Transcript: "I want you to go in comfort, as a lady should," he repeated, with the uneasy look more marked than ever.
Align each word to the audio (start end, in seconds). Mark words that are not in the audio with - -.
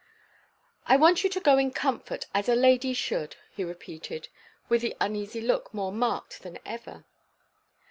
"I 0.87 0.97
want 0.97 1.23
you 1.23 1.29
to 1.29 1.39
go 1.39 1.59
in 1.59 1.69
comfort, 1.69 2.25
as 2.33 2.49
a 2.49 2.55
lady 2.55 2.91
should," 2.95 3.35
he 3.51 3.63
repeated, 3.63 4.29
with 4.67 4.81
the 4.81 4.97
uneasy 4.99 5.41
look 5.41 5.71
more 5.75 5.91
marked 5.91 6.41
than 6.41 6.57
ever. 6.65 7.05